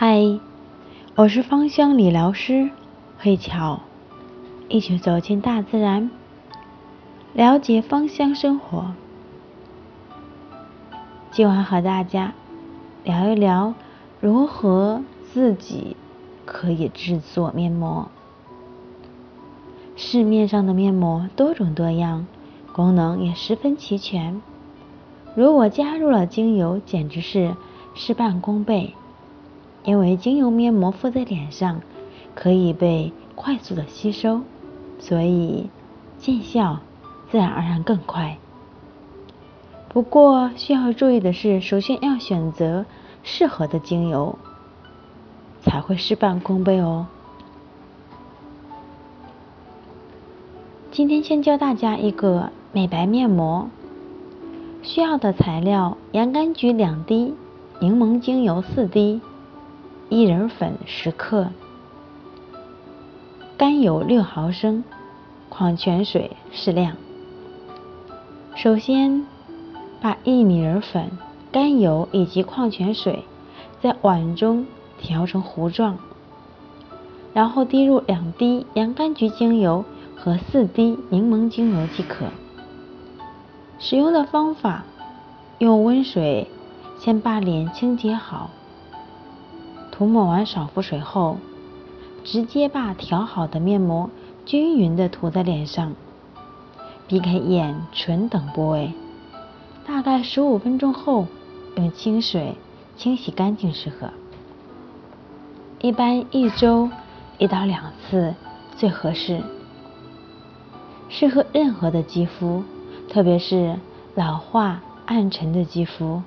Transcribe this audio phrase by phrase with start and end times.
[0.00, 0.38] 嗨，
[1.16, 2.70] 我是芳香理疗师
[3.18, 3.80] 慧巧，
[4.68, 6.12] 一起走进大自然，
[7.34, 8.92] 了解芳香生活。
[11.32, 12.32] 今晚和大家
[13.02, 13.74] 聊一聊
[14.20, 15.96] 如何自己
[16.44, 18.08] 可以制作面膜。
[19.96, 22.24] 市面上的面膜多种多样，
[22.72, 24.40] 功能也十分齐全。
[25.34, 27.56] 如果加入了精油，简直是
[27.96, 28.94] 事半功倍。
[29.88, 31.80] 因为精油面膜敷在脸上，
[32.34, 34.42] 可以被快速的吸收，
[34.98, 35.70] 所以
[36.18, 36.80] 见效
[37.30, 38.36] 自然而然更快。
[39.88, 42.84] 不过需要注意的是，首先要选择
[43.22, 44.38] 适合的精油，
[45.62, 47.06] 才会事半功倍哦。
[50.90, 53.70] 今天先教大家一个美白面膜，
[54.82, 57.32] 需要的材料：洋甘菊两滴，
[57.80, 59.22] 柠檬精油四滴，
[60.10, 61.48] 薏仁粉十克，
[63.56, 64.84] 甘油六毫升，
[65.48, 66.96] 矿泉水适量。
[68.54, 69.26] 首先。
[70.00, 71.10] 把薏米仁粉、
[71.50, 73.24] 甘油以及矿泉水
[73.82, 74.64] 在碗中
[74.96, 75.98] 调成糊状，
[77.34, 79.84] 然后滴入两滴洋甘菊精油
[80.16, 82.26] 和四滴柠檬精油即可。
[83.80, 84.84] 使用的方法：
[85.58, 86.46] 用温水
[87.00, 88.50] 先把脸清洁好，
[89.98, 91.38] 涂抹完爽肤水后，
[92.22, 94.08] 直接把调好的面膜
[94.46, 95.92] 均匀的涂在脸上，
[97.08, 98.92] 避开眼、唇等部位。
[99.84, 101.26] 大概十五分钟后，
[101.74, 102.54] 用清水
[102.96, 104.10] 清洗干净适合。
[105.80, 106.88] 一般一周
[107.38, 108.36] 一到两次
[108.76, 109.42] 最合适，
[111.08, 112.62] 适合任何的肌肤，
[113.08, 113.74] 特别是
[114.14, 116.22] 老化暗沉的肌肤，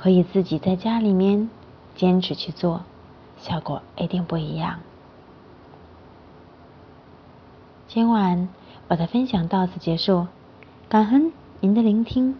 [0.00, 1.50] 可以自己在家里面
[1.96, 2.84] 坚持去做，
[3.36, 4.78] 效果一定不一样。
[7.88, 8.48] 今晚
[8.86, 10.28] 我的分享到此结束。
[10.88, 12.36] 感恩您的聆听。